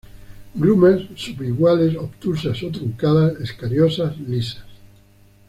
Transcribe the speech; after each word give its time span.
Glumas 0.55 0.99
subiguales, 1.15 1.95
obtusas 1.95 2.63
o 2.63 2.71
truncadas, 2.71 3.39
escariosas, 3.39 4.19
lisas. 4.19 4.63